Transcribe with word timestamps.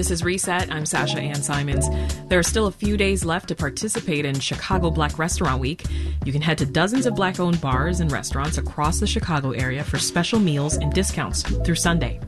This 0.00 0.10
is 0.10 0.24
Reset. 0.24 0.72
I'm 0.72 0.86
Sasha 0.86 1.20
Ann 1.20 1.42
Simons. 1.42 1.86
There 2.28 2.38
are 2.38 2.42
still 2.42 2.68
a 2.68 2.72
few 2.72 2.96
days 2.96 3.22
left 3.22 3.48
to 3.48 3.54
participate 3.54 4.24
in 4.24 4.40
Chicago 4.40 4.90
Black 4.90 5.18
Restaurant 5.18 5.60
Week. 5.60 5.84
You 6.24 6.32
can 6.32 6.40
head 6.40 6.56
to 6.56 6.64
dozens 6.64 7.04
of 7.04 7.14
black 7.14 7.38
owned 7.38 7.60
bars 7.60 8.00
and 8.00 8.10
restaurants 8.10 8.56
across 8.56 8.98
the 8.98 9.06
Chicago 9.06 9.50
area 9.50 9.84
for 9.84 9.98
special 9.98 10.38
meals 10.38 10.78
and 10.78 10.90
discounts 10.94 11.42
through 11.42 11.74
Sunday. 11.74 12.18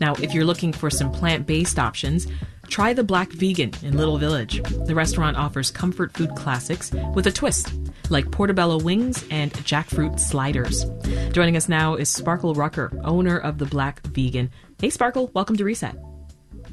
Now, 0.00 0.14
if 0.14 0.32
you're 0.32 0.46
looking 0.46 0.72
for 0.72 0.88
some 0.88 1.12
plant 1.12 1.46
based 1.46 1.78
options, 1.78 2.26
try 2.68 2.94
the 2.94 3.04
Black 3.04 3.30
Vegan 3.32 3.72
in 3.82 3.98
Little 3.98 4.16
Village. 4.16 4.62
The 4.86 4.94
restaurant 4.94 5.36
offers 5.36 5.70
comfort 5.70 6.14
food 6.14 6.34
classics 6.36 6.90
with 7.14 7.26
a 7.26 7.30
twist, 7.30 7.70
like 8.08 8.30
portobello 8.30 8.78
wings 8.78 9.26
and 9.30 9.52
jackfruit 9.52 10.18
sliders. 10.18 10.86
Joining 11.32 11.58
us 11.58 11.68
now 11.68 11.96
is 11.96 12.08
Sparkle 12.08 12.54
Rucker, 12.54 12.98
owner 13.04 13.36
of 13.36 13.58
the 13.58 13.66
Black 13.66 14.00
Vegan. 14.06 14.50
Hey, 14.80 14.88
Sparkle, 14.88 15.30
welcome 15.34 15.58
to 15.58 15.64
Reset. 15.64 15.94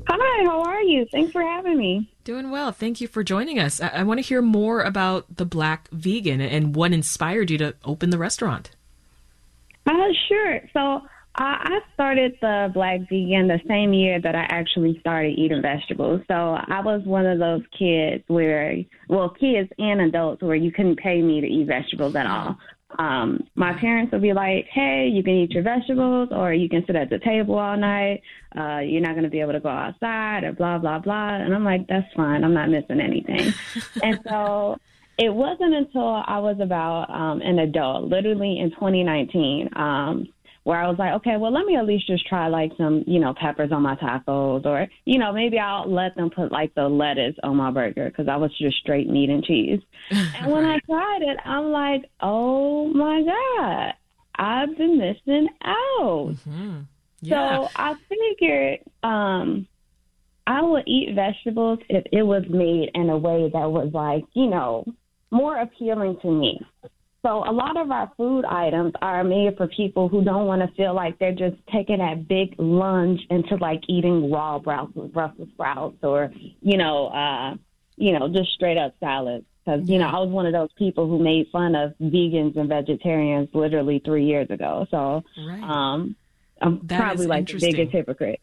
Hi, 0.09 0.45
how 0.45 0.61
are 0.63 0.81
you? 0.81 1.05
Thanks 1.11 1.31
for 1.31 1.41
having 1.41 1.77
me. 1.77 2.09
Doing 2.23 2.49
well. 2.49 2.71
Thank 2.71 3.01
you 3.01 3.07
for 3.07 3.23
joining 3.23 3.59
us. 3.59 3.81
I, 3.81 3.89
I 3.89 4.03
want 4.03 4.19
to 4.19 4.25
hear 4.25 4.41
more 4.41 4.81
about 4.81 5.35
the 5.35 5.45
Black 5.45 5.89
Vegan 5.91 6.39
and 6.39 6.75
what 6.75 6.93
inspired 6.93 7.51
you 7.51 7.57
to 7.57 7.75
open 7.83 8.09
the 8.09 8.17
restaurant. 8.17 8.71
Uh, 9.85 9.91
sure. 10.27 10.61
So 10.71 11.01
I 11.35 11.79
started 11.93 12.37
the 12.41 12.71
Black 12.73 13.01
Vegan 13.09 13.47
the 13.47 13.59
same 13.67 13.93
year 13.93 14.19
that 14.21 14.33
I 14.33 14.43
actually 14.49 14.97
started 14.99 15.37
eating 15.37 15.61
vegetables. 15.61 16.21
So 16.27 16.33
I 16.33 16.81
was 16.81 17.03
one 17.03 17.25
of 17.25 17.39
those 17.39 17.61
kids 17.77 18.23
where, 18.27 18.77
well, 19.09 19.29
kids 19.29 19.69
and 19.77 20.01
adults 20.01 20.41
where 20.41 20.55
you 20.55 20.71
couldn't 20.71 20.99
pay 20.99 21.21
me 21.21 21.41
to 21.41 21.47
eat 21.47 21.67
vegetables 21.67 22.15
at 22.15 22.25
all. 22.27 22.57
Um, 22.97 23.43
my 23.55 23.73
parents 23.73 24.11
would 24.13 24.21
be 24.21 24.33
like, 24.33 24.67
"Hey, 24.71 25.09
you 25.11 25.21
can 25.21 25.33
eat 25.33 25.51
your 25.51 25.63
vegetables, 25.63 26.29
or 26.31 26.53
you 26.53 26.69
can 26.69 26.85
sit 26.85 26.95
at 26.95 27.09
the 27.09 27.19
table 27.19 27.57
all 27.57 27.77
night. 27.77 28.21
Uh, 28.57 28.79
you're 28.79 29.01
not 29.01 29.11
going 29.11 29.23
to 29.23 29.29
be 29.29 29.41
able 29.41 29.53
to 29.53 29.59
go 29.59 29.69
outside, 29.69 30.43
or 30.43 30.53
blah 30.53 30.77
blah 30.77 30.99
blah." 30.99 31.35
And 31.35 31.53
I'm 31.53 31.65
like, 31.65 31.87
"That's 31.87 32.11
fine. 32.15 32.43
I'm 32.43 32.53
not 32.53 32.69
missing 32.69 33.01
anything." 33.01 33.53
and 34.03 34.19
so 34.27 34.77
it 35.17 35.33
wasn't 35.33 35.73
until 35.73 36.23
I 36.25 36.39
was 36.39 36.59
about 36.61 37.09
um, 37.09 37.41
an 37.41 37.59
adult, 37.59 38.05
literally 38.05 38.59
in 38.59 38.69
2019, 38.71 39.69
um, 39.75 40.27
where 40.67 40.83
I 40.83 40.89
was 40.89 40.99
like, 40.99 41.13
okay, 41.13 41.37
well, 41.37 41.53
let 41.53 41.65
me 41.65 41.77
at 41.77 41.85
least 41.85 42.07
just 42.07 42.27
try 42.27 42.49
like 42.49 42.73
some, 42.75 43.05
you 43.07 43.21
know, 43.21 43.33
peppers 43.33 43.71
on 43.71 43.83
my 43.83 43.95
tacos, 43.95 44.65
or 44.65 44.85
you 45.05 45.17
know, 45.17 45.31
maybe 45.31 45.57
I'll 45.57 45.89
let 45.89 46.17
them 46.17 46.29
put 46.29 46.51
like 46.51 46.75
the 46.75 46.89
lettuce 46.89 47.37
on 47.41 47.55
my 47.55 47.71
burger 47.71 48.09
because 48.09 48.27
I 48.27 48.35
was 48.35 48.51
just 48.57 48.75
straight 48.75 49.09
meat 49.09 49.29
and 49.29 49.45
cheese. 49.45 49.79
and 50.11 50.51
when 50.51 50.65
I 50.65 50.79
tried 50.79 51.21
it, 51.21 51.37
I'm 51.45 51.71
like, 51.71 52.11
oh 52.19 52.89
my 52.89 53.23
god, 53.23 53.93
I've 54.35 54.77
been 54.77 54.97
missing 54.97 55.47
out. 55.63 56.35
Mm-hmm. 56.35 56.79
Yeah. 57.21 57.59
So 57.59 57.69
I 57.73 57.95
figured 58.09 58.79
um, 59.03 59.69
I 60.47 60.61
would 60.61 60.83
eat 60.85 61.15
vegetables 61.15 61.79
if 61.87 62.03
it 62.11 62.23
was 62.23 62.43
made 62.49 62.91
in 62.93 63.09
a 63.09 63.17
way 63.17 63.49
that 63.53 63.71
was 63.71 63.91
like, 63.93 64.25
you 64.33 64.47
know, 64.47 64.83
more 65.31 65.57
appealing 65.61 66.17
to 66.23 66.29
me. 66.29 66.59
So 67.27 67.43
a 67.45 67.51
lot 67.51 67.75
of 67.75 67.91
our 67.91 68.09
food 68.15 68.45
items 68.45 68.93
are 69.01 69.21
made 69.21 69.57
for 69.57 69.67
people 69.67 70.07
who 70.07 70.23
don't 70.23 70.45
want 70.45 70.61
to 70.61 70.73
feel 70.77 70.93
like 70.93 71.19
they're 71.19 71.35
just 71.35 71.57
taking 71.73 71.97
that 71.97 72.25
big 72.25 72.55
lunge 72.57 73.19
into 73.29 73.57
like 73.57 73.81
eating 73.89 74.31
raw 74.31 74.59
Brussels, 74.59 75.11
Brussels 75.11 75.49
sprouts 75.53 75.97
or 76.03 76.31
you 76.61 76.77
know, 76.77 77.07
uh, 77.07 77.55
you 77.97 78.17
know, 78.17 78.29
just 78.29 78.51
straight 78.53 78.77
up 78.77 78.93
salad. 79.01 79.43
Because 79.65 79.89
you 79.89 79.99
know, 79.99 80.07
I 80.07 80.19
was 80.19 80.29
one 80.29 80.45
of 80.45 80.53
those 80.53 80.71
people 80.77 81.05
who 81.09 81.19
made 81.19 81.47
fun 81.51 81.75
of 81.75 81.95
vegans 82.01 82.55
and 82.55 82.69
vegetarians 82.69 83.49
literally 83.53 84.01
three 84.05 84.23
years 84.23 84.49
ago. 84.49 84.87
So 84.89 85.25
right. 85.45 85.63
um, 85.63 86.15
I'm 86.61 86.79
that 86.83 86.97
probably 86.97 87.27
like 87.27 87.47
the 87.47 87.59
biggest 87.59 87.91
hypocrite. 87.91 88.39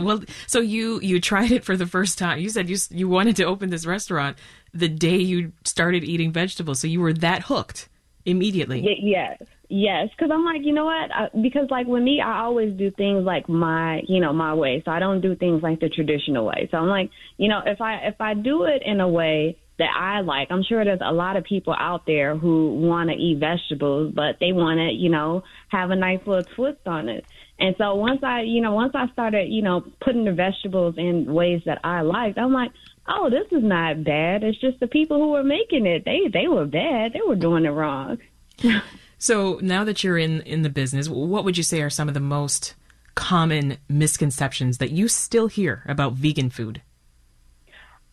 Well, 0.00 0.22
so 0.46 0.60
you 0.60 1.00
you 1.00 1.20
tried 1.20 1.52
it 1.52 1.64
for 1.64 1.76
the 1.76 1.86
first 1.86 2.18
time. 2.18 2.38
You 2.38 2.50
said 2.50 2.68
you 2.68 2.76
you 2.90 3.08
wanted 3.08 3.36
to 3.36 3.44
open 3.44 3.70
this 3.70 3.86
restaurant 3.86 4.38
the 4.72 4.88
day 4.88 5.16
you 5.16 5.52
started 5.64 6.04
eating 6.04 6.32
vegetables, 6.32 6.80
so 6.80 6.86
you 6.86 7.00
were 7.00 7.12
that 7.14 7.42
hooked 7.42 7.88
immediately. 8.24 8.82
Y- 8.82 8.96
yes, 9.00 9.42
yes, 9.68 10.08
because 10.10 10.30
I'm 10.32 10.44
like, 10.44 10.62
you 10.62 10.72
know 10.72 10.84
what? 10.84 11.10
I, 11.12 11.28
because 11.40 11.70
like 11.70 11.86
with 11.86 12.02
me, 12.02 12.20
I 12.20 12.40
always 12.40 12.72
do 12.74 12.90
things 12.90 13.24
like 13.24 13.48
my, 13.48 14.02
you 14.06 14.20
know, 14.20 14.32
my 14.32 14.54
way. 14.54 14.82
So 14.84 14.90
I 14.90 14.98
don't 14.98 15.20
do 15.20 15.34
things 15.34 15.62
like 15.62 15.80
the 15.80 15.88
traditional 15.88 16.46
way. 16.46 16.68
So 16.70 16.78
I'm 16.78 16.88
like, 16.88 17.10
you 17.36 17.48
know, 17.48 17.60
if 17.64 17.80
I 17.80 17.96
if 18.06 18.20
I 18.20 18.34
do 18.34 18.64
it 18.64 18.82
in 18.84 19.00
a 19.00 19.08
way 19.08 19.56
that 19.80 19.90
I 19.96 20.20
like. 20.20 20.48
I'm 20.50 20.62
sure 20.62 20.84
there's 20.84 21.00
a 21.02 21.12
lot 21.12 21.36
of 21.36 21.44
people 21.44 21.74
out 21.78 22.06
there 22.06 22.36
who 22.36 22.74
want 22.74 23.08
to 23.10 23.16
eat 23.16 23.38
vegetables, 23.38 24.12
but 24.14 24.36
they 24.38 24.52
want 24.52 24.78
to, 24.78 24.92
you 24.92 25.08
know, 25.08 25.42
have 25.68 25.90
a 25.90 25.96
nice 25.96 26.20
little 26.26 26.44
twist 26.54 26.86
on 26.86 27.08
it. 27.08 27.24
And 27.58 27.74
so 27.78 27.94
once 27.94 28.20
I, 28.22 28.42
you 28.42 28.60
know, 28.60 28.72
once 28.72 28.92
I 28.94 29.08
started, 29.12 29.48
you 29.50 29.62
know, 29.62 29.82
putting 30.02 30.24
the 30.24 30.32
vegetables 30.32 30.94
in 30.98 31.32
ways 31.32 31.62
that 31.64 31.80
I 31.82 32.02
liked, 32.02 32.38
I'm 32.38 32.52
like, 32.52 32.72
oh, 33.08 33.30
this 33.30 33.46
is 33.50 33.64
not 33.64 34.04
bad. 34.04 34.44
It's 34.44 34.60
just 34.60 34.80
the 34.80 34.86
people 34.86 35.18
who 35.18 35.30
were 35.30 35.42
making 35.42 35.86
it. 35.86 36.04
They 36.04 36.28
they 36.32 36.46
were 36.46 36.66
bad. 36.66 37.12
They 37.12 37.20
were 37.26 37.36
doing 37.36 37.64
it 37.64 37.70
wrong. 37.70 38.18
so 39.18 39.58
now 39.62 39.84
that 39.84 40.04
you're 40.04 40.18
in 40.18 40.42
in 40.42 40.62
the 40.62 40.70
business, 40.70 41.08
what 41.08 41.44
would 41.44 41.56
you 41.56 41.64
say 41.64 41.80
are 41.82 41.90
some 41.90 42.08
of 42.08 42.14
the 42.14 42.20
most 42.20 42.74
common 43.14 43.78
misconceptions 43.88 44.78
that 44.78 44.90
you 44.90 45.08
still 45.08 45.48
hear 45.48 45.84
about 45.86 46.14
vegan 46.14 46.50
food? 46.50 46.82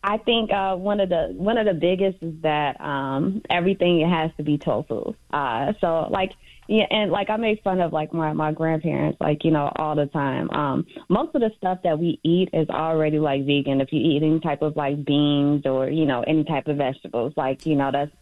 I 0.02 0.18
think 0.18 0.52
uh, 0.52 0.76
one 0.76 1.00
of 1.00 1.08
the 1.08 1.32
one 1.36 1.58
of 1.58 1.66
the 1.66 1.74
biggest 1.74 2.18
is 2.22 2.34
that 2.42 2.80
um, 2.80 3.42
everything 3.50 4.08
has 4.08 4.30
to 4.36 4.42
be 4.42 4.56
tofu. 4.56 5.14
Uh, 5.32 5.72
so 5.80 6.08
like 6.10 6.32
yeah, 6.68 6.84
and 6.90 7.10
like 7.10 7.30
I 7.30 7.36
make 7.36 7.62
fun 7.62 7.80
of 7.80 7.94
like 7.94 8.12
my 8.12 8.32
my 8.34 8.52
grandparents, 8.52 9.18
like 9.20 9.42
you 9.42 9.50
know, 9.50 9.72
all 9.76 9.96
the 9.96 10.06
time. 10.06 10.50
Um, 10.50 10.86
most 11.08 11.34
of 11.34 11.40
the 11.40 11.50
stuff 11.56 11.78
that 11.82 11.98
we 11.98 12.20
eat 12.22 12.50
is 12.52 12.68
already 12.68 13.18
like 13.18 13.46
vegan. 13.46 13.80
If 13.80 13.90
you 13.90 14.00
eat 14.00 14.22
any 14.22 14.38
type 14.38 14.60
of 14.60 14.76
like 14.76 15.02
beans 15.04 15.64
or 15.64 15.88
you 15.88 16.04
know 16.04 16.22
any 16.26 16.44
type 16.44 16.68
of 16.68 16.76
vegetables, 16.76 17.32
like 17.36 17.64
you 17.64 17.74
know 17.74 17.90
that's 17.90 18.12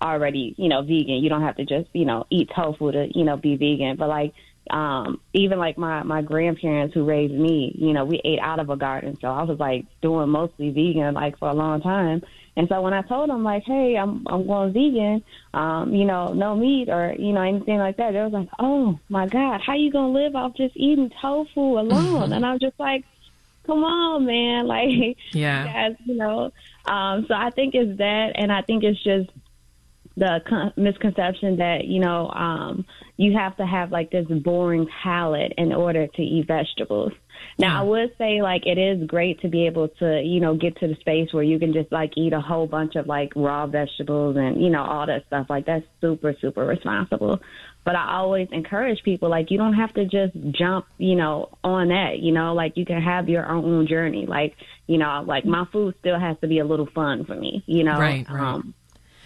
already 0.00 0.54
you 0.56 0.68
know 0.68 0.82
vegan. 0.82 1.16
You 1.16 1.28
don't 1.28 1.42
have 1.42 1.56
to 1.56 1.64
just 1.64 1.88
you 1.92 2.04
know 2.04 2.24
eat 2.30 2.50
tofu 2.54 2.92
to 2.92 3.08
you 3.12 3.24
know 3.24 3.36
be 3.36 3.56
vegan. 3.56 3.96
But 3.96 4.08
like 4.08 4.32
um 4.70 5.20
even 5.32 5.58
like 5.58 5.78
my 5.78 6.02
my 6.02 6.22
grandparents 6.22 6.94
who 6.94 7.04
raised 7.04 7.34
me, 7.34 7.74
you 7.78 7.92
know, 7.92 8.04
we 8.04 8.20
ate 8.24 8.40
out 8.40 8.60
of 8.60 8.70
a 8.70 8.76
garden, 8.76 9.16
so 9.20 9.28
I 9.28 9.42
was 9.42 9.58
like 9.58 9.86
doing 10.02 10.28
mostly 10.28 10.70
vegan 10.70 11.14
like 11.14 11.38
for 11.38 11.48
a 11.48 11.54
long 11.54 11.80
time. 11.80 12.22
And 12.56 12.68
so 12.68 12.82
when 12.82 12.92
I 12.92 13.02
told 13.02 13.30
them 13.30 13.44
like, 13.44 13.62
hey, 13.64 13.96
I'm 13.96 14.26
I'm 14.26 14.46
going 14.46 14.72
vegan, 14.72 15.22
um, 15.54 15.94
you 15.94 16.04
know, 16.04 16.32
no 16.32 16.56
meat 16.56 16.88
or 16.88 17.14
you 17.16 17.32
know 17.32 17.42
anything 17.42 17.78
like 17.78 17.96
that, 17.98 18.12
they 18.12 18.20
was 18.20 18.32
like, 18.32 18.48
oh 18.58 18.98
my 19.08 19.26
god, 19.26 19.60
how 19.64 19.74
you 19.74 19.92
gonna 19.92 20.12
live 20.12 20.34
off 20.34 20.56
just 20.56 20.76
eating 20.76 21.10
tofu 21.20 21.78
alone? 21.78 22.32
and 22.32 22.44
I 22.44 22.52
was 22.52 22.60
just 22.60 22.78
like, 22.80 23.04
come 23.66 23.84
on, 23.84 24.26
man, 24.26 24.66
like, 24.68 25.16
yeah, 25.32 25.64
guys, 25.64 25.96
you 26.04 26.16
know. 26.16 26.50
Um, 26.84 27.26
so 27.28 27.34
I 27.34 27.50
think 27.50 27.74
it's 27.74 27.98
that, 27.98 28.32
and 28.34 28.50
I 28.50 28.62
think 28.62 28.82
it's 28.82 29.02
just 29.04 29.30
the 30.18 30.40
con- 30.48 30.72
misconception 30.76 31.56
that 31.58 31.84
you 31.84 32.00
know 32.00 32.28
um, 32.30 32.84
you 33.16 33.36
have 33.36 33.56
to 33.56 33.66
have 33.66 33.92
like 33.92 34.10
this 34.10 34.26
boring 34.26 34.88
palate 35.02 35.52
in 35.56 35.72
order 35.72 36.06
to 36.06 36.22
eat 36.22 36.46
vegetables. 36.46 37.12
Now, 37.58 37.80
I 37.80 37.82
would 37.82 38.12
say 38.18 38.40
like 38.40 38.66
it 38.66 38.78
is 38.78 39.06
great 39.06 39.40
to 39.40 39.48
be 39.48 39.66
able 39.66 39.88
to, 39.88 40.22
you 40.22 40.40
know, 40.40 40.54
get 40.56 40.76
to 40.78 40.86
the 40.86 40.94
space 40.96 41.32
where 41.32 41.42
you 41.42 41.58
can 41.58 41.72
just 41.72 41.90
like 41.90 42.12
eat 42.16 42.32
a 42.32 42.40
whole 42.40 42.66
bunch 42.66 42.94
of 42.94 43.06
like 43.06 43.32
raw 43.34 43.66
vegetables 43.66 44.36
and, 44.36 44.62
you 44.62 44.70
know, 44.70 44.82
all 44.82 45.06
that 45.06 45.26
stuff. 45.26 45.46
Like 45.48 45.66
that's 45.66 45.84
super, 46.00 46.34
super 46.40 46.64
responsible. 46.64 47.40
But 47.84 47.96
I 47.96 48.16
always 48.16 48.48
encourage 48.52 49.02
people 49.02 49.28
like 49.28 49.50
you 49.50 49.58
don't 49.58 49.74
have 49.74 49.92
to 49.94 50.04
just 50.04 50.34
jump, 50.52 50.86
you 50.98 51.16
know, 51.16 51.48
on 51.64 51.88
that, 51.88 52.18
you 52.20 52.32
know, 52.32 52.54
like 52.54 52.76
you 52.76 52.84
can 52.84 53.02
have 53.02 53.28
your 53.28 53.48
own 53.48 53.88
journey. 53.88 54.26
Like, 54.26 54.54
you 54.86 54.98
know, 54.98 55.24
like 55.26 55.44
my 55.44 55.64
food 55.72 55.94
still 55.98 56.18
has 56.18 56.36
to 56.40 56.48
be 56.48 56.60
a 56.60 56.64
little 56.64 56.88
fun 56.94 57.24
for 57.24 57.34
me, 57.34 57.64
you 57.66 57.82
know. 57.82 57.98
Right, 57.98 58.28
right. 58.28 58.40
Um, 58.40 58.74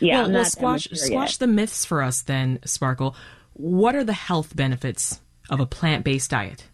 yeah, 0.02 0.22
well, 0.22 0.32
well 0.32 0.44
squash 0.44 0.88
squash 0.92 1.36
the 1.36 1.46
myths 1.46 1.84
for 1.84 2.02
us 2.02 2.22
then, 2.22 2.58
Sparkle. 2.64 3.16
What 3.54 3.94
are 3.94 4.04
the 4.04 4.12
health 4.12 4.56
benefits 4.56 5.20
of 5.50 5.60
a 5.60 5.66
plant-based 5.66 6.30
diet? 6.30 6.66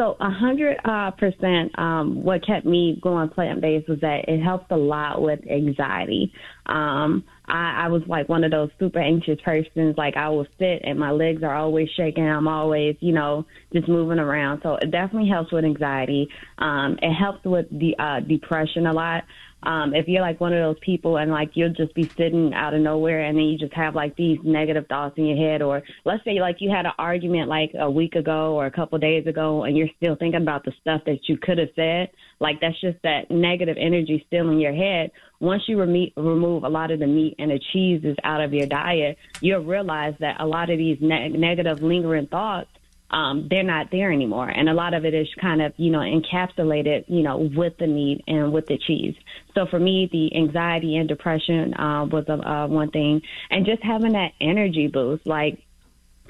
So 0.00 0.16
a 0.18 0.30
hundred 0.30 0.78
uh, 0.82 1.10
percent. 1.10 1.78
Um, 1.78 2.22
what 2.22 2.46
kept 2.46 2.64
me 2.64 2.98
going 3.02 3.28
plant 3.28 3.60
based 3.60 3.86
was 3.86 4.00
that 4.00 4.28
it 4.28 4.42
helped 4.42 4.72
a 4.72 4.76
lot 4.76 5.20
with 5.20 5.40
anxiety. 5.46 6.32
Um, 6.64 7.22
I, 7.46 7.84
I 7.84 7.88
was 7.88 8.00
like 8.06 8.26
one 8.26 8.42
of 8.42 8.50
those 8.50 8.70
super 8.78 8.98
anxious 8.98 9.38
persons. 9.44 9.98
Like 9.98 10.16
I 10.16 10.30
will 10.30 10.46
sit 10.58 10.80
and 10.84 10.98
my 10.98 11.10
legs 11.10 11.42
are 11.42 11.54
always 11.54 11.90
shaking. 11.98 12.26
I'm 12.26 12.48
always, 12.48 12.96
you 13.00 13.12
know, 13.12 13.44
just 13.74 13.88
moving 13.88 14.18
around. 14.18 14.60
So 14.62 14.76
it 14.76 14.90
definitely 14.90 15.28
helps 15.28 15.52
with 15.52 15.66
anxiety. 15.66 16.30
Um, 16.56 16.98
it 17.02 17.12
helps 17.12 17.44
with 17.44 17.66
the 17.70 17.94
uh, 17.98 18.20
depression 18.20 18.86
a 18.86 18.94
lot. 18.94 19.24
Um, 19.62 19.94
if 19.94 20.08
you're 20.08 20.22
like 20.22 20.40
one 20.40 20.52
of 20.52 20.58
those 20.58 20.78
people 20.80 21.18
and 21.18 21.30
like 21.30 21.50
you'll 21.54 21.72
just 21.72 21.94
be 21.94 22.08
sitting 22.16 22.54
out 22.54 22.74
of 22.74 22.80
nowhere 22.80 23.20
and 23.20 23.36
then 23.36 23.44
you 23.44 23.58
just 23.58 23.74
have 23.74 23.94
like 23.94 24.16
these 24.16 24.38
negative 24.42 24.86
thoughts 24.88 25.18
in 25.18 25.26
your 25.26 25.36
head, 25.36 25.62
or 25.62 25.82
let's 26.04 26.24
say 26.24 26.40
like 26.40 26.56
you 26.60 26.70
had 26.70 26.86
an 26.86 26.92
argument 26.98 27.48
like 27.48 27.72
a 27.78 27.90
week 27.90 28.14
ago 28.14 28.54
or 28.54 28.66
a 28.66 28.70
couple 28.70 28.96
of 28.96 29.02
days 29.02 29.26
ago 29.26 29.64
and 29.64 29.76
you're 29.76 29.88
still 29.96 30.16
thinking 30.16 30.42
about 30.42 30.64
the 30.64 30.72
stuff 30.80 31.02
that 31.04 31.18
you 31.28 31.36
could 31.36 31.58
have 31.58 31.68
said, 31.76 32.10
like 32.40 32.60
that's 32.60 32.80
just 32.80 32.98
that 33.02 33.30
negative 33.30 33.76
energy 33.78 34.24
still 34.26 34.50
in 34.50 34.58
your 34.58 34.74
head. 34.74 35.10
Once 35.40 35.62
you 35.66 35.76
reme- 35.76 36.12
remove 36.16 36.64
a 36.64 36.68
lot 36.68 36.90
of 36.90 36.98
the 36.98 37.06
meat 37.06 37.34
and 37.38 37.50
the 37.50 37.60
cheeses 37.72 38.16
out 38.24 38.40
of 38.40 38.52
your 38.52 38.66
diet, 38.66 39.18
you'll 39.40 39.64
realize 39.64 40.14
that 40.20 40.40
a 40.40 40.46
lot 40.46 40.70
of 40.70 40.78
these 40.78 40.98
ne- 41.00 41.28
negative 41.28 41.82
lingering 41.82 42.26
thoughts 42.26 42.70
um, 43.10 43.48
they're 43.50 43.62
not 43.62 43.90
there 43.90 44.12
anymore. 44.12 44.48
And 44.48 44.68
a 44.68 44.74
lot 44.74 44.94
of 44.94 45.04
it 45.04 45.14
is 45.14 45.28
kind 45.40 45.60
of, 45.60 45.72
you 45.76 45.90
know, 45.90 45.98
encapsulated, 45.98 47.04
you 47.08 47.22
know, 47.22 47.38
with 47.38 47.76
the 47.78 47.86
meat 47.86 48.22
and 48.26 48.52
with 48.52 48.66
the 48.66 48.78
cheese. 48.78 49.14
So 49.54 49.66
for 49.66 49.78
me, 49.78 50.08
the 50.10 50.36
anxiety 50.36 50.96
and 50.96 51.08
depression 51.08 51.74
uh, 51.74 52.06
was 52.06 52.24
a, 52.28 52.34
uh, 52.34 52.66
one 52.68 52.90
thing, 52.90 53.22
and 53.50 53.66
just 53.66 53.82
having 53.82 54.12
that 54.12 54.32
energy 54.40 54.86
boost. 54.86 55.26
Like 55.26 55.62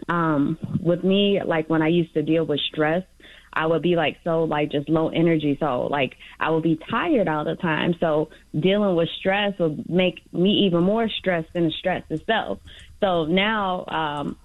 um, 0.09 0.59
with 0.81 1.05
me, 1.05 1.41
like 1.45 1.69
when 1.69 1.83
I 1.83 1.89
used 1.89 2.15
to 2.15 2.23
deal 2.23 2.45
with 2.45 2.61
stress, 2.61 3.05
I 3.53 3.67
would 3.67 3.83
be 3.83 3.97
like 3.97 4.17
so 4.23 4.45
like 4.45 4.71
just 4.71 4.89
low 4.89 5.09
energy. 5.09 5.57
So 5.61 5.89
like 5.91 6.17
I 6.39 6.51
would 6.51 6.63
be 6.63 6.79
tired 6.91 7.29
all 7.29 7.45
the 7.45 7.57
time. 7.57 7.95
So 8.01 8.31
dealing 8.59 8.95
with 8.95 9.09
stress 9.19 9.59
would 9.59 9.89
make 9.91 10.21
me 10.33 10.67
even 10.67 10.85
more 10.85 11.09
stressed 11.09 11.53
than 11.53 11.65
the 11.65 11.73
stress 11.73 12.05
itself. 12.11 12.61
So 13.01 13.25
now, 13.25 13.85
um, 13.87 14.37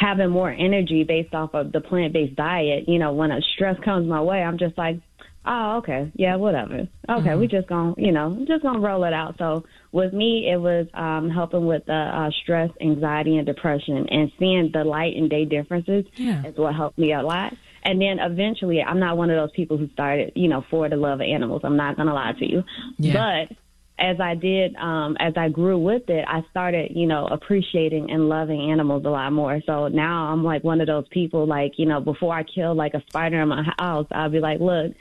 having 0.00 0.30
more 0.30 0.50
energy 0.50 1.04
based 1.04 1.34
off 1.34 1.50
of 1.52 1.72
the 1.72 1.80
plant 1.80 2.14
based 2.14 2.34
diet, 2.34 2.88
you 2.88 2.98
know, 2.98 3.12
when 3.12 3.30
a 3.30 3.40
stress 3.54 3.76
comes 3.84 4.08
my 4.08 4.20
way, 4.22 4.42
I'm 4.42 4.56
just 4.56 4.76
like, 4.78 4.98
oh, 5.44 5.76
okay, 5.78 6.10
yeah, 6.14 6.36
whatever. 6.36 6.88
Okay, 7.08 7.28
mm-hmm. 7.28 7.40
we 7.40 7.46
just 7.46 7.68
gonna, 7.68 7.94
you 7.98 8.10
know, 8.10 8.44
just 8.48 8.62
gonna 8.62 8.80
roll 8.80 9.04
it 9.04 9.12
out. 9.12 9.36
So 9.38 9.64
with 9.92 10.14
me, 10.14 10.50
it 10.50 10.56
was 10.56 10.86
um, 10.94 11.28
helping 11.28 11.66
with 11.66 11.84
the 11.84 11.92
uh, 11.92 12.30
stress, 12.42 12.70
anxiety, 12.80 13.36
and 13.36 13.46
depression, 13.46 14.06
and 14.10 14.32
seeing 14.38 14.70
the 14.72 14.84
light 14.84 15.16
and 15.16 15.28
day 15.28 15.44
differences 15.44 16.06
yeah. 16.16 16.46
is 16.46 16.56
what 16.56 16.74
helped 16.74 16.98
me 16.98 17.12
a 17.12 17.22
lot. 17.22 17.52
And 17.82 18.00
then 18.00 18.18
eventually, 18.18 18.82
I'm 18.82 19.00
not 19.00 19.16
one 19.16 19.30
of 19.30 19.36
those 19.36 19.54
people 19.54 19.76
who 19.76 19.88
started, 19.90 20.32
you 20.34 20.48
know, 20.48 20.64
for 20.70 20.88
the 20.88 20.96
love 20.96 21.20
of 21.20 21.26
animals. 21.26 21.60
I'm 21.64 21.76
not 21.76 21.96
gonna 21.96 22.14
lie 22.14 22.32
to 22.38 22.46
you, 22.46 22.62
yeah. 22.98 23.46
but 23.48 23.56
as 24.00 24.18
I 24.18 24.34
did, 24.34 24.74
um, 24.76 25.16
as 25.20 25.34
I 25.36 25.50
grew 25.50 25.78
with 25.78 26.08
it, 26.08 26.24
I 26.26 26.42
started, 26.50 26.92
you 26.94 27.06
know, 27.06 27.26
appreciating 27.26 28.10
and 28.10 28.28
loving 28.28 28.70
animals 28.70 29.04
a 29.04 29.10
lot 29.10 29.30
more. 29.32 29.60
So 29.66 29.88
now 29.88 30.32
I'm 30.32 30.42
like 30.42 30.64
one 30.64 30.80
of 30.80 30.86
those 30.86 31.06
people, 31.10 31.46
like, 31.46 31.72
you 31.76 31.84
know, 31.84 32.00
before 32.00 32.34
I 32.34 32.42
kill 32.42 32.74
like 32.74 32.94
a 32.94 33.02
spider 33.08 33.42
in 33.42 33.48
my 33.48 33.62
house, 33.78 34.06
I'll 34.10 34.30
be 34.30 34.40
like, 34.40 34.58
look, 34.58 34.92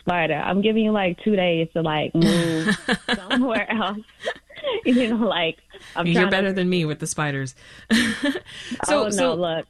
spider, 0.00 0.34
I'm 0.34 0.62
giving 0.62 0.84
you 0.84 0.90
like 0.90 1.18
two 1.22 1.36
days 1.36 1.68
to 1.74 1.82
like 1.82 2.12
move 2.12 2.76
somewhere 3.14 3.70
else. 3.70 3.98
you 4.84 5.08
know, 5.16 5.26
like 5.26 5.58
I'm 5.94 6.08
you're 6.08 6.28
better 6.28 6.48
to... 6.48 6.52
than 6.52 6.68
me 6.68 6.84
with 6.84 6.98
the 6.98 7.06
spiders. 7.06 7.54
so, 7.92 8.32
oh, 8.88 9.04
no, 9.04 9.10
so 9.10 9.34
look. 9.34 9.66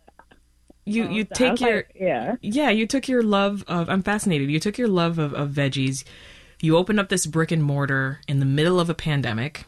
You 0.86 1.08
you 1.08 1.24
take 1.24 1.60
your 1.60 1.76
like, 1.76 1.92
yeah 1.94 2.36
yeah 2.40 2.70
you 2.70 2.86
took 2.86 3.06
your 3.06 3.22
love 3.22 3.62
of 3.68 3.88
I'm 3.88 4.02
fascinated 4.02 4.50
you 4.50 4.58
took 4.58 4.76
your 4.76 4.88
love 4.88 5.18
of, 5.18 5.34
of 5.34 5.50
veggies 5.50 6.04
you 6.60 6.76
opened 6.76 7.00
up 7.00 7.08
this 7.08 7.26
brick 7.26 7.50
and 7.50 7.62
mortar 7.62 8.20
in 8.28 8.40
the 8.40 8.46
middle 8.46 8.80
of 8.80 8.90
a 8.90 8.94
pandemic. 8.94 9.64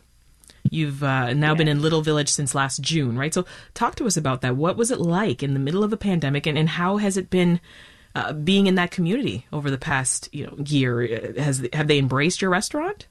You've 0.71 1.03
uh, 1.03 1.33
now 1.33 1.55
been 1.55 1.69
in 1.69 1.83
Little 1.83 2.03
Village 2.03 2.29
since 2.29 2.55
last 2.55 2.81
June, 2.81 3.19
right? 3.19 3.35
So, 3.35 3.45
talk 3.75 3.97
to 3.97 4.07
us 4.07 4.17
about 4.17 4.43
that. 4.43 4.57
What 4.57 4.77
was 4.77 4.91
it 4.91 5.01
like 5.01 5.43
in 5.43 5.55
the 5.55 5.61
middle 5.61 5.83
of 5.83 5.93
a 5.93 5.97
pandemic, 5.97 6.47
and, 6.47 6.57
and 6.57 6.69
how 6.69 6.99
has 6.99 7.17
it 7.17 7.31
been 7.31 7.61
uh, 8.15 8.33
being 8.33 8.69
in 8.69 8.77
that 8.77 8.91
community 8.91 9.47
over 9.53 9.71
the 9.71 9.79
past 9.79 10.29
you 10.33 10.47
know 10.47 10.55
year? 10.65 11.35
Has 11.37 11.69
have 11.73 11.89
they 11.89 11.99
embraced 11.99 12.41
your 12.41 12.51
restaurant? 12.51 13.07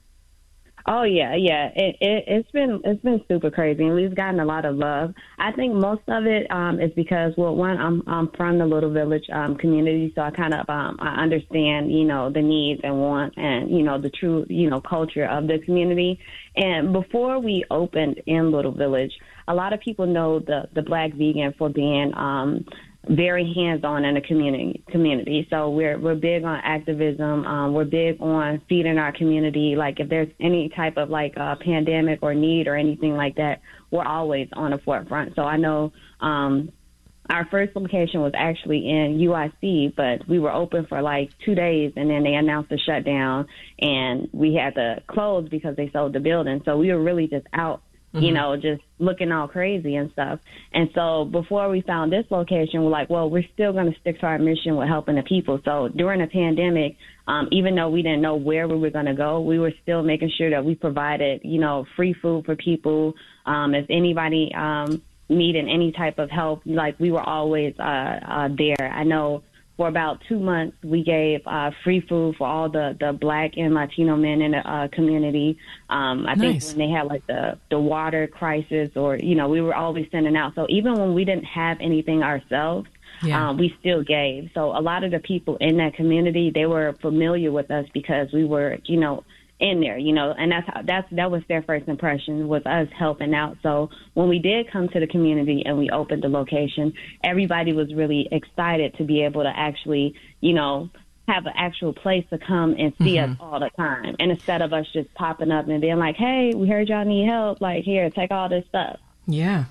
Oh 0.86 1.04
yeah, 1.04 1.36
yeah. 1.36 1.68
It, 1.76 1.96
it 2.00 2.24
it's 2.26 2.50
been 2.50 2.80
it's 2.84 3.02
been 3.02 3.20
super 3.28 3.50
crazy, 3.50 3.84
and 3.84 3.94
we've 3.94 4.14
gotten 4.14 4.40
a 4.40 4.44
lot 4.44 4.64
of 4.64 4.76
love. 4.76 5.14
I 5.38 5.52
think 5.52 5.74
most 5.74 6.02
of 6.08 6.26
it 6.26 6.50
um, 6.50 6.80
is 6.80 6.90
because 6.96 7.32
well, 7.36 7.54
one, 7.54 7.78
I'm 7.78 8.02
I'm 8.08 8.30
from 8.36 8.58
the 8.58 8.66
Little 8.66 8.92
Village 8.92 9.24
um, 9.32 9.56
community, 9.56 10.12
so 10.14 10.22
I 10.22 10.30
kind 10.32 10.52
of 10.54 10.68
um, 10.68 10.96
I 11.00 11.22
understand 11.22 11.92
you 11.92 12.04
know 12.04 12.32
the 12.32 12.42
needs 12.42 12.80
and 12.82 12.98
wants 12.98 13.36
and 13.38 13.70
you 13.70 13.84
know 13.84 14.00
the 14.00 14.10
true 14.10 14.44
you 14.48 14.68
know 14.68 14.80
culture 14.80 15.26
of 15.26 15.46
the 15.46 15.60
community. 15.64 16.18
And 16.56 16.92
before 16.92 17.38
we 17.38 17.64
opened 17.70 18.20
in 18.26 18.50
Little 18.50 18.72
Village, 18.72 19.12
a 19.46 19.54
lot 19.54 19.72
of 19.72 19.80
people 19.80 20.06
know 20.06 20.40
the 20.40 20.68
the 20.74 20.82
Black 20.82 21.12
Vegan 21.12 21.54
for 21.58 21.68
being 21.68 22.12
um, 22.16 22.64
very 23.08 23.52
hands-on 23.54 24.04
in 24.04 24.14
the 24.14 24.20
community. 24.20 24.84
Community. 24.90 25.46
So 25.50 25.70
we're 25.70 25.98
we're 25.98 26.14
big 26.14 26.44
on 26.44 26.60
activism. 26.62 27.44
Um, 27.44 27.74
we're 27.74 27.84
big 27.84 28.20
on 28.20 28.62
feeding 28.68 28.98
our 28.98 29.12
community. 29.12 29.74
Like 29.76 29.98
if 29.98 30.08
there's 30.08 30.28
any 30.40 30.68
type 30.68 30.96
of 30.96 31.10
like 31.10 31.36
uh, 31.36 31.56
pandemic 31.56 32.20
or 32.22 32.34
need 32.34 32.68
or 32.68 32.76
anything 32.76 33.16
like 33.16 33.36
that, 33.36 33.60
we're 33.90 34.04
always 34.04 34.48
on 34.52 34.70
the 34.70 34.78
forefront. 34.78 35.34
So 35.34 35.42
I 35.42 35.56
know. 35.56 35.92
Um, 36.20 36.70
our 37.30 37.46
first 37.46 37.74
location 37.76 38.20
was 38.20 38.32
actually 38.34 38.88
in 38.88 39.18
UIC, 39.18 39.94
but 39.94 40.28
we 40.28 40.40
were 40.40 40.52
open 40.52 40.86
for 40.86 41.00
like 41.00 41.30
two 41.44 41.54
days 41.54 41.92
and 41.96 42.10
then 42.10 42.24
they 42.24 42.34
announced 42.34 42.72
a 42.72 42.78
shutdown 42.78 43.46
and 43.78 44.28
we 44.32 44.54
had 44.54 44.74
to 44.74 45.02
close 45.06 45.48
because 45.48 45.76
they 45.76 45.88
sold 45.92 46.14
the 46.14 46.20
building. 46.20 46.62
So 46.64 46.76
we 46.76 46.92
were 46.92 47.00
really 47.00 47.28
just 47.28 47.46
out 47.52 47.82
mm-hmm. 48.14 48.24
you 48.24 48.32
know, 48.32 48.56
just 48.56 48.82
looking 48.98 49.32
all 49.32 49.48
crazy 49.48 49.96
and 49.96 50.10
stuff. 50.12 50.38
And 50.72 50.90
so 50.94 51.24
before 51.24 51.68
we 51.68 51.80
found 51.82 52.12
this 52.12 52.24
location, 52.30 52.82
we're 52.82 52.90
like, 52.90 53.10
well, 53.10 53.28
we're 53.28 53.46
still 53.54 53.72
going 53.72 53.92
to 53.92 53.98
stick 54.00 54.20
to 54.20 54.26
our 54.26 54.38
mission 54.38 54.76
with 54.76 54.88
helping 54.88 55.16
the 55.16 55.22
people. 55.22 55.60
So 55.64 55.88
during 55.88 56.20
the 56.20 56.26
pandemic, 56.26 56.96
um, 57.26 57.48
even 57.52 57.74
though 57.74 57.88
we 57.88 58.02
didn't 58.02 58.22
know 58.22 58.36
where 58.36 58.68
we 58.68 58.76
were 58.76 58.90
going 58.90 59.06
to 59.06 59.14
go, 59.14 59.40
we 59.40 59.58
were 59.58 59.72
still 59.82 60.02
making 60.02 60.30
sure 60.36 60.50
that 60.50 60.64
we 60.64 60.74
provided, 60.74 61.40
you 61.44 61.60
know, 61.60 61.86
free 61.96 62.14
food 62.14 62.44
for 62.44 62.56
people. 62.56 63.14
Um, 63.46 63.74
if 63.74 63.86
anybody 63.90 64.52
um, 64.54 65.02
needed 65.28 65.66
any 65.68 65.92
type 65.92 66.18
of 66.18 66.30
help, 66.30 66.62
like 66.66 66.98
we 67.00 67.10
were 67.10 67.22
always 67.22 67.74
uh, 67.78 67.82
uh, 67.82 68.48
there. 68.56 68.92
I 68.92 69.04
know 69.04 69.42
for 69.76 69.88
about 69.88 70.22
two 70.28 70.38
months, 70.38 70.76
we 70.82 71.02
gave 71.02 71.40
uh, 71.46 71.70
free 71.82 72.00
food 72.00 72.36
for 72.36 72.46
all 72.46 72.68
the, 72.68 72.96
the 73.00 73.12
black 73.12 73.52
and 73.56 73.74
Latino 73.74 74.16
men 74.16 74.42
in 74.42 74.52
the 74.52 74.58
uh, 74.58 74.88
community. 74.88 75.56
Um, 75.88 76.26
I 76.26 76.34
nice. 76.34 76.38
think 76.38 76.62
when 76.64 76.88
they 76.88 76.94
had 76.94 77.06
like 77.06 77.26
the, 77.26 77.58
the 77.70 77.78
water 77.78 78.26
crisis 78.26 78.90
or, 78.96 79.16
you 79.16 79.34
know, 79.34 79.48
we 79.48 79.60
were 79.60 79.74
always 79.74 80.06
sending 80.10 80.36
out. 80.36 80.54
So 80.54 80.66
even 80.68 80.94
when 80.94 81.14
we 81.14 81.24
didn't 81.24 81.44
have 81.44 81.78
anything 81.80 82.22
ourselves, 82.22 82.88
yeah. 83.22 83.48
um, 83.48 83.56
we 83.56 83.74
still 83.80 84.02
gave. 84.02 84.50
So 84.54 84.76
a 84.76 84.80
lot 84.80 85.04
of 85.04 85.10
the 85.10 85.20
people 85.20 85.56
in 85.56 85.78
that 85.78 85.94
community, 85.94 86.50
they 86.50 86.66
were 86.66 86.94
familiar 87.00 87.50
with 87.50 87.70
us 87.70 87.86
because 87.94 88.30
we 88.32 88.44
were, 88.44 88.78
you 88.84 89.00
know, 89.00 89.24
in 89.60 89.80
there, 89.80 89.96
you 89.96 90.12
know, 90.12 90.34
and 90.36 90.50
that's 90.50 90.66
how, 90.66 90.82
that's 90.82 91.08
that 91.12 91.30
was 91.30 91.42
their 91.48 91.62
first 91.62 91.86
impression 91.88 92.48
was 92.48 92.64
us 92.66 92.88
helping 92.98 93.34
out. 93.34 93.56
So 93.62 93.90
when 94.14 94.28
we 94.28 94.38
did 94.38 94.70
come 94.70 94.88
to 94.88 95.00
the 95.00 95.06
community 95.06 95.62
and 95.64 95.78
we 95.78 95.88
opened 95.90 96.22
the 96.22 96.28
location, 96.28 96.92
everybody 97.22 97.72
was 97.72 97.94
really 97.94 98.28
excited 98.32 98.94
to 98.98 99.04
be 99.04 99.22
able 99.22 99.42
to 99.42 99.52
actually, 99.54 100.14
you 100.40 100.52
know, 100.52 100.90
have 101.28 101.46
an 101.46 101.52
actual 101.56 101.92
place 101.92 102.24
to 102.30 102.38
come 102.38 102.74
and 102.76 102.92
see 103.00 103.16
mm-hmm. 103.16 103.32
us 103.32 103.38
all 103.40 103.60
the 103.60 103.70
time. 103.76 104.16
And 104.18 104.32
instead 104.32 104.62
of 104.62 104.72
us 104.72 104.86
just 104.92 105.12
popping 105.14 105.52
up 105.52 105.68
and 105.68 105.80
being 105.80 105.98
like, 105.98 106.16
"Hey, 106.16 106.52
we 106.54 106.68
heard 106.68 106.88
y'all 106.88 107.04
need 107.04 107.28
help. 107.28 107.60
Like, 107.60 107.84
here, 107.84 108.10
take 108.10 108.30
all 108.32 108.48
this 108.48 108.64
stuff." 108.68 108.98
Yeah. 109.26 109.64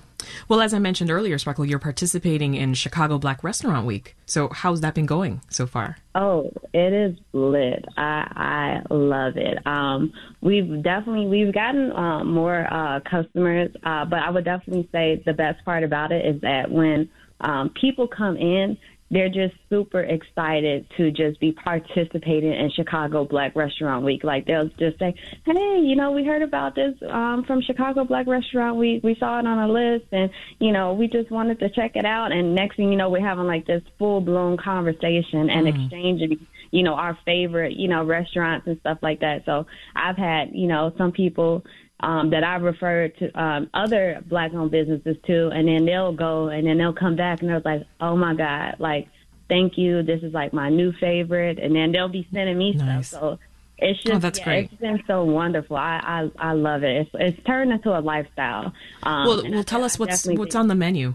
Well, 0.48 0.60
as 0.60 0.74
I 0.74 0.78
mentioned 0.78 1.10
earlier, 1.10 1.38
Sparkle, 1.38 1.64
you're 1.64 1.78
participating 1.78 2.54
in 2.54 2.74
Chicago 2.74 3.18
Black 3.18 3.42
Restaurant 3.42 3.86
Week. 3.86 4.16
So, 4.26 4.48
how's 4.48 4.80
that 4.80 4.94
been 4.94 5.06
going 5.06 5.40
so 5.48 5.66
far? 5.66 5.96
Oh, 6.14 6.50
it 6.72 6.92
is 6.92 7.16
lit. 7.32 7.84
I 7.96 8.82
I 8.90 8.94
love 8.94 9.36
it. 9.36 9.66
Um, 9.66 10.12
we've 10.40 10.82
definitely 10.82 11.26
we've 11.26 11.54
gotten 11.54 11.92
uh, 11.92 12.24
more 12.24 12.66
uh, 12.72 13.00
customers, 13.08 13.70
uh, 13.84 14.04
but 14.04 14.18
I 14.20 14.30
would 14.30 14.44
definitely 14.44 14.88
say 14.92 15.22
the 15.24 15.32
best 15.32 15.64
part 15.64 15.84
about 15.84 16.12
it 16.12 16.24
is 16.26 16.40
that 16.42 16.70
when 16.70 17.08
um, 17.40 17.70
people 17.70 18.06
come 18.06 18.36
in, 18.36 18.78
they're 19.12 19.28
just 19.28 19.54
super 19.68 20.00
excited 20.00 20.86
to 20.96 21.10
just 21.10 21.38
be 21.38 21.52
participating 21.52 22.50
in 22.50 22.70
Chicago 22.74 23.26
Black 23.26 23.54
Restaurant 23.54 24.06
Week. 24.06 24.24
Like 24.24 24.46
they'll 24.46 24.70
just 24.78 24.98
say, 24.98 25.14
"Hey, 25.44 25.80
you 25.82 25.94
know, 25.94 26.12
we 26.12 26.24
heard 26.24 26.40
about 26.40 26.74
this 26.74 26.94
um, 27.10 27.44
from 27.46 27.60
Chicago 27.60 28.04
Black 28.04 28.26
Restaurant 28.26 28.78
Week. 28.78 29.04
We 29.04 29.14
saw 29.20 29.38
it 29.38 29.46
on 29.46 29.58
a 29.58 29.68
list, 29.70 30.06
and 30.12 30.30
you 30.58 30.72
know, 30.72 30.94
we 30.94 31.08
just 31.08 31.30
wanted 31.30 31.58
to 31.60 31.68
check 31.68 31.92
it 31.94 32.06
out." 32.06 32.32
And 32.32 32.54
next 32.54 32.76
thing 32.76 32.90
you 32.90 32.96
know, 32.96 33.10
we're 33.10 33.20
having 33.20 33.46
like 33.46 33.66
this 33.66 33.82
full 33.98 34.22
blown 34.22 34.56
conversation 34.56 35.50
and 35.50 35.66
mm. 35.66 35.84
exchanging, 35.84 36.46
you 36.70 36.82
know, 36.82 36.94
our 36.94 37.18
favorite, 37.26 37.76
you 37.76 37.88
know, 37.88 38.04
restaurants 38.04 38.66
and 38.66 38.80
stuff 38.80 38.98
like 39.02 39.20
that. 39.20 39.44
So 39.44 39.66
I've 39.94 40.16
had, 40.16 40.52
you 40.54 40.68
know, 40.68 40.90
some 40.96 41.12
people 41.12 41.64
um, 42.02 42.30
that 42.30 42.44
I 42.44 42.56
refer 42.56 43.08
to 43.08 43.40
um, 43.40 43.70
other 43.72 44.22
black 44.26 44.52
owned 44.54 44.70
businesses 44.70 45.16
to, 45.26 45.48
and 45.48 45.68
then 45.68 45.84
they'll 45.84 46.12
go 46.12 46.48
and 46.48 46.66
then 46.66 46.78
they'll 46.78 46.92
come 46.92 47.16
back 47.16 47.40
and 47.40 47.48
they're 47.48 47.60
like, 47.64 47.86
oh 48.00 48.16
my 48.16 48.34
God, 48.34 48.76
like, 48.78 49.08
thank 49.48 49.78
you. 49.78 50.02
This 50.02 50.22
is 50.22 50.32
like 50.32 50.52
my 50.52 50.68
new 50.68 50.92
favorite. 50.92 51.58
And 51.58 51.74
then 51.74 51.92
they'll 51.92 52.08
be 52.08 52.26
sending 52.32 52.58
me 52.58 52.72
nice. 52.72 53.08
stuff. 53.08 53.20
So 53.20 53.38
it's 53.78 54.00
oh, 54.00 54.02
just, 54.02 54.16
oh, 54.16 54.18
that's 54.18 54.38
yeah, 54.40 54.44
great. 54.44 54.72
it's 54.72 54.80
been 54.80 55.02
so 55.06 55.24
wonderful. 55.24 55.76
I, 55.76 56.30
I, 56.38 56.50
I 56.50 56.52
love 56.52 56.82
it. 56.82 56.96
It's, 56.96 57.10
it's 57.14 57.46
turned 57.46 57.72
into 57.72 57.96
a 57.96 58.00
lifestyle. 58.00 58.72
Um, 59.02 59.26
well, 59.26 59.42
well 59.50 59.64
tell 59.64 59.84
us 59.84 59.98
what's, 59.98 60.26
what's 60.26 60.54
on 60.54 60.68
the 60.68 60.74
menu. 60.74 61.14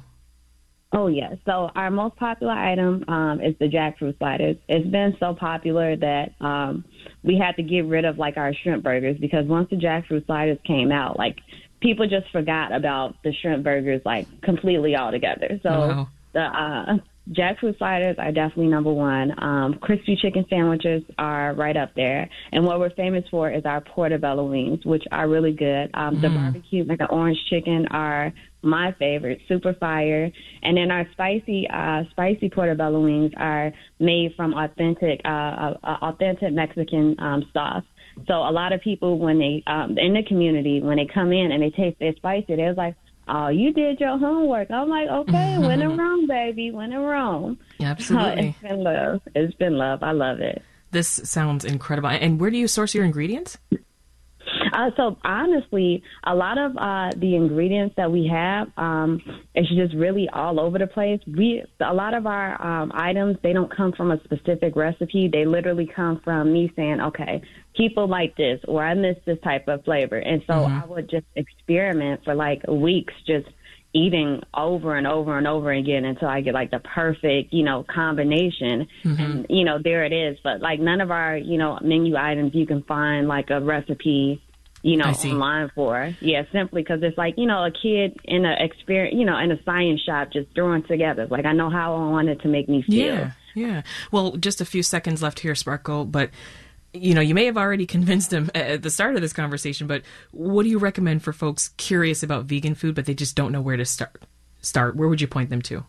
Oh 0.97 1.05
yes. 1.05 1.37
So 1.45 1.69
our 1.75 1.91
most 1.91 2.15
popular 2.15 2.53
item 2.53 3.05
um, 3.07 3.39
is 3.39 3.53
the 3.59 3.67
jackfruit 3.67 4.17
sliders. 4.17 4.55
It's 4.67 4.89
been 4.89 5.15
so 5.19 5.35
popular 5.35 5.95
that 5.95 6.33
um, 6.41 6.85
we 7.23 7.37
had 7.37 7.55
to 7.57 7.61
get 7.61 7.81
rid 7.81 8.03
of 8.03 8.17
like 8.17 8.35
our 8.35 8.51
shrimp 8.63 8.83
burgers 8.83 9.15
because 9.19 9.45
once 9.45 9.69
the 9.69 9.75
jackfruit 9.75 10.25
sliders 10.25 10.57
came 10.65 10.91
out, 10.91 11.19
like 11.19 11.37
people 11.81 12.07
just 12.09 12.31
forgot 12.31 12.71
about 12.71 13.13
the 13.23 13.31
shrimp 13.31 13.63
burgers 13.63 14.01
like 14.05 14.25
completely 14.41 14.95
altogether. 14.95 15.59
So 15.61 15.69
wow. 15.69 16.07
the 16.33 16.39
uh, 16.39 16.97
jackfruit 17.31 17.77
sliders 17.77 18.15
are 18.17 18.31
definitely 18.31 18.67
number 18.67 18.91
one. 18.91 19.31
Um, 19.43 19.75
crispy 19.75 20.15
chicken 20.15 20.45
sandwiches 20.49 21.03
are 21.17 21.53
right 21.53 21.75
up 21.75 21.93
there. 21.95 22.29
And 22.51 22.65
what 22.65 22.79
we're 22.79 22.91
famous 22.91 23.23
for 23.29 23.51
is 23.51 23.65
our 23.65 23.81
portobello 23.81 24.45
wings, 24.45 24.85
which 24.85 25.03
are 25.11 25.27
really 25.27 25.53
good. 25.53 25.89
Um, 25.93 26.17
mm. 26.17 26.21
The 26.21 26.29
barbecue, 26.29 26.83
like 26.85 26.99
the 26.99 27.09
orange 27.09 27.39
chicken, 27.49 27.87
are 27.91 28.33
my 28.61 28.93
favorite, 28.99 29.39
super 29.47 29.73
fire. 29.73 30.31
And 30.63 30.77
then 30.77 30.91
our 30.91 31.07
spicy, 31.11 31.67
uh, 31.69 32.03
spicy 32.11 32.49
portobello 32.49 33.01
wings 33.01 33.31
are 33.37 33.71
made 33.99 34.33
from 34.35 34.53
authentic, 34.53 35.21
uh, 35.25 35.27
uh, 35.27 35.97
authentic 36.01 36.53
Mexican 36.53 37.15
um, 37.19 37.43
sauce. 37.53 37.83
So 38.27 38.33
a 38.33 38.51
lot 38.51 38.73
of 38.73 38.81
people, 38.81 39.19
when 39.19 39.37
they 39.37 39.63
um, 39.67 39.95
in 39.97 40.13
the 40.13 40.23
community, 40.23 40.81
when 40.81 40.97
they 40.97 41.05
come 41.05 41.31
in 41.31 41.51
and 41.51 41.61
they 41.61 41.69
taste 41.69 41.99
their 41.99 42.15
spicy, 42.15 42.55
they're 42.55 42.73
like, 42.73 42.95
"Oh, 43.27 43.47
you 43.49 43.73
did 43.73 43.99
your 43.99 44.17
homework." 44.17 44.71
I'm 44.71 44.89
like, 44.89 45.07
"Okay, 45.09 45.57
when 45.57 45.81
in 45.81 45.97
Rome, 45.97 46.27
baby, 46.27 46.71
when 46.71 46.93
in 46.93 46.99
Rome." 46.99 47.59
Absolutely, 47.79 48.55
so 48.61 48.67
it's 48.67 48.73
been 48.73 48.83
love. 48.83 49.21
It's 49.35 49.55
been 49.55 49.77
love. 49.77 50.03
I 50.03 50.11
love 50.11 50.39
it. 50.39 50.61
This 50.91 51.07
sounds 51.07 51.65
incredible. 51.65 52.09
And 52.09 52.39
where 52.39 52.49
do 52.49 52.57
you 52.57 52.67
source 52.67 52.95
your 52.95 53.03
ingredients? 53.03 53.57
Uh, 54.73 54.91
so 54.95 55.17
honestly, 55.23 56.03
a 56.25 56.35
lot 56.35 56.57
of 56.57 56.71
uh, 56.77 57.09
the 57.17 57.35
ingredients 57.35 57.95
that 57.97 58.11
we 58.11 58.27
have, 58.31 58.67
um, 58.77 59.21
it's 59.55 59.69
just 59.69 59.95
really 59.95 60.27
all 60.31 60.59
over 60.59 60.77
the 60.77 60.87
place. 60.87 61.19
We 61.27 61.63
a 61.79 61.93
lot 61.93 62.13
of 62.13 62.25
our 62.25 62.61
um, 62.61 62.91
items 62.93 63.37
they 63.43 63.53
don't 63.53 63.73
come 63.75 63.93
from 63.93 64.11
a 64.11 64.23
specific 64.23 64.75
recipe. 64.75 65.29
They 65.31 65.45
literally 65.45 65.89
come 65.93 66.21
from 66.23 66.51
me 66.51 66.71
saying, 66.75 67.01
okay, 67.01 67.41
people 67.75 68.07
like 68.07 68.35
this, 68.35 68.59
or 68.67 68.83
I 68.83 68.93
miss 68.93 69.17
this 69.25 69.39
type 69.43 69.67
of 69.67 69.83
flavor, 69.83 70.17
and 70.17 70.41
so 70.47 70.53
mm-hmm. 70.53 70.83
I 70.83 70.85
would 70.85 71.09
just 71.09 71.25
experiment 71.35 72.21
for 72.23 72.35
like 72.35 72.65
weeks, 72.67 73.13
just 73.25 73.47
eating 73.93 74.41
over 74.53 74.95
and 74.95 75.07
over 75.07 75.37
and 75.37 75.47
over 75.47 75.71
again 75.71 76.05
until 76.05 76.27
I 76.27 76.41
get 76.41 76.53
like 76.53 76.71
the 76.71 76.79
perfect, 76.79 77.53
you 77.53 77.63
know, 77.63 77.83
combination. 77.83 78.87
Mm-hmm. 79.03 79.21
And, 79.21 79.45
you 79.49 79.63
know, 79.63 79.79
there 79.83 80.03
it 80.03 80.13
is. 80.13 80.37
But 80.43 80.61
like 80.61 80.79
none 80.79 81.01
of 81.01 81.09
our, 81.09 81.37
you 81.37 81.57
know, 81.57 81.79
menu 81.81 82.15
items 82.15 82.53
you 82.53 82.67
can 82.67 82.83
find 82.83 83.27
like 83.27 83.49
a 83.49 83.59
recipe 83.59 84.43
you 84.87 84.95
know, 84.95 85.05
online 85.05 85.69
for. 85.75 86.15
Yeah, 86.21 86.43
simply 86.53 86.81
because 86.81 87.03
it's 87.03 87.17
like, 87.17 87.33
you 87.37 87.45
know, 87.45 87.65
a 87.65 87.71
kid 87.71 88.17
in 88.23 88.45
a 88.45 88.55
experience, 88.57 89.15
you 89.17 89.25
know, 89.25 89.37
in 89.37 89.51
a 89.51 89.61
science 89.63 90.01
shop 90.01 90.31
just 90.31 90.47
throwing 90.55 90.83
together. 90.83 91.27
Like 91.29 91.45
I 91.45 91.51
know 91.51 91.69
how 91.69 91.93
I 91.95 92.09
want 92.09 92.29
it 92.29 92.41
to 92.41 92.47
make 92.47 92.69
me 92.69 92.83
feel. 92.83 92.95
Yeah, 92.95 93.31
yeah. 93.53 93.81
Well, 94.11 94.37
just 94.37 94.61
a 94.61 94.65
few 94.65 94.83
seconds 94.83 95.21
left 95.21 95.39
here, 95.39 95.55
Sparkle, 95.55 96.05
but 96.05 96.29
you 96.93 97.13
know, 97.13 97.21
you 97.21 97.35
may 97.35 97.45
have 97.45 97.57
already 97.57 97.85
convinced 97.97 98.29
them 98.29 98.49
at 98.55 98.81
the 98.81 98.89
start 98.89 99.15
of 99.15 99.21
this 99.21 99.33
conversation, 99.33 99.87
but 99.87 100.03
what 100.31 100.63
do 100.63 100.69
you 100.69 100.79
recommend 100.79 101.21
for 101.21 101.33
folks 101.33 101.69
curious 101.75 102.23
about 102.23 102.45
vegan 102.45 102.73
food, 102.73 102.95
but 102.95 103.05
they 103.05 103.13
just 103.13 103.35
don't 103.35 103.51
know 103.51 103.61
where 103.61 103.77
to 103.77 103.85
start? 103.85 104.23
Start. 104.61 104.95
Where 104.95 105.09
would 105.09 105.19
you 105.19 105.27
point 105.27 105.49
them 105.49 105.61
to? 105.63 105.83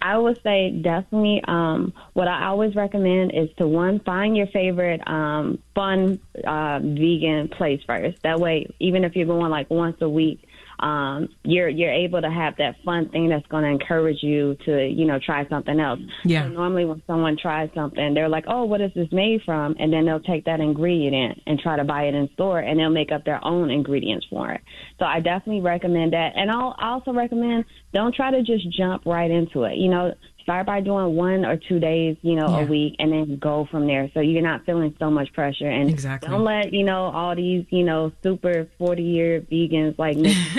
I 0.00 0.18
would 0.18 0.40
say 0.42 0.70
definitely. 0.70 1.42
Um, 1.46 1.92
what 2.12 2.28
I 2.28 2.46
always 2.46 2.74
recommend 2.74 3.32
is 3.34 3.48
to 3.58 3.66
one 3.66 4.00
find 4.00 4.36
your 4.36 4.46
favorite 4.48 5.06
um, 5.06 5.58
fun 5.74 6.20
uh, 6.46 6.80
vegan 6.82 7.48
place 7.48 7.80
first. 7.86 8.22
That 8.22 8.40
way, 8.40 8.66
even 8.80 9.04
if 9.04 9.16
you're 9.16 9.26
going 9.26 9.50
like 9.50 9.70
once 9.70 9.96
a 10.00 10.08
week, 10.08 10.47
um, 10.80 11.28
you're 11.44 11.68
you're 11.68 11.92
able 11.92 12.20
to 12.20 12.30
have 12.30 12.56
that 12.58 12.76
fun 12.84 13.08
thing 13.10 13.28
that's 13.28 13.46
going 13.48 13.64
to 13.64 13.70
encourage 13.70 14.22
you 14.22 14.56
to 14.64 14.86
you 14.86 15.06
know 15.06 15.18
try 15.24 15.48
something 15.48 15.78
else. 15.80 16.00
Yeah. 16.24 16.44
So 16.44 16.48
normally 16.48 16.84
when 16.84 17.02
someone 17.06 17.36
tries 17.40 17.70
something, 17.74 18.14
they're 18.14 18.28
like, 18.28 18.44
oh, 18.48 18.64
what 18.64 18.80
is 18.80 18.90
this 18.94 19.08
made 19.12 19.42
from? 19.44 19.76
And 19.78 19.92
then 19.92 20.06
they'll 20.06 20.20
take 20.20 20.44
that 20.44 20.60
ingredient 20.60 21.40
and 21.46 21.58
try 21.58 21.76
to 21.76 21.84
buy 21.84 22.04
it 22.04 22.14
in 22.14 22.28
store, 22.34 22.60
and 22.60 22.78
they'll 22.78 22.90
make 22.90 23.12
up 23.12 23.24
their 23.24 23.44
own 23.44 23.70
ingredients 23.70 24.26
for 24.30 24.52
it. 24.52 24.60
So 24.98 25.04
I 25.04 25.20
definitely 25.20 25.62
recommend 25.62 26.12
that, 26.12 26.32
and 26.36 26.50
I'll 26.50 26.76
also 26.80 27.12
recommend 27.12 27.64
don't 27.92 28.14
try 28.14 28.30
to 28.30 28.42
just 28.42 28.70
jump 28.76 29.06
right 29.06 29.30
into 29.30 29.64
it. 29.64 29.76
You 29.76 29.88
know, 29.88 30.14
start 30.48 30.64
by 30.64 30.80
doing 30.80 31.14
one 31.14 31.44
or 31.44 31.58
two 31.58 31.78
days, 31.78 32.16
you 32.22 32.34
know, 32.34 32.48
yeah. 32.48 32.60
a 32.60 32.66
week, 32.66 32.96
and 32.98 33.12
then 33.12 33.36
go 33.36 33.68
from 33.70 33.86
there. 33.86 34.10
So 34.14 34.20
you're 34.20 34.40
not 34.40 34.64
feeling 34.64 34.96
so 34.98 35.10
much 35.10 35.30
pressure. 35.34 35.68
And 35.68 35.90
exactly. 35.90 36.30
don't 36.30 36.42
let 36.42 36.72
you 36.72 36.84
know 36.84 37.10
all 37.10 37.36
these, 37.36 37.66
you 37.68 37.84
know, 37.84 38.12
super 38.22 38.66
forty 38.78 39.02
year 39.02 39.42
vegans 39.42 39.98
like 39.98 40.16
me 40.16 40.32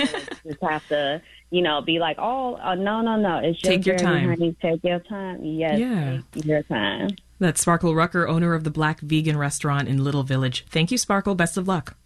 just 0.46 0.62
have 0.62 0.86
to, 0.88 1.20
you 1.50 1.62
know, 1.62 1.80
be 1.80 1.98
like, 1.98 2.18
oh, 2.20 2.54
uh, 2.54 2.76
no, 2.76 3.00
no, 3.00 3.16
no. 3.16 3.38
It's 3.38 3.60
take 3.60 3.84
your 3.84 3.98
time. 3.98 4.28
Honey. 4.28 4.56
Take 4.62 4.84
your 4.84 5.00
time. 5.00 5.44
Yes. 5.44 5.80
Yeah. 5.80 6.20
Take 6.30 6.44
your 6.44 6.62
time. 6.62 7.08
That's 7.40 7.60
Sparkle 7.60 7.92
Rucker, 7.92 8.28
owner 8.28 8.54
of 8.54 8.62
the 8.62 8.70
Black 8.70 9.00
Vegan 9.00 9.36
Restaurant 9.36 9.88
in 9.88 10.04
Little 10.04 10.22
Village. 10.22 10.66
Thank 10.68 10.92
you, 10.92 10.98
Sparkle. 10.98 11.34
Best 11.34 11.56
of 11.56 11.66
luck. 11.66 11.96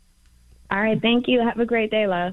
All 0.70 0.80
right. 0.80 1.00
Thank 1.02 1.28
you. 1.28 1.42
Have 1.46 1.58
a 1.58 1.66
great 1.66 1.90
day, 1.90 2.06
love. 2.06 2.32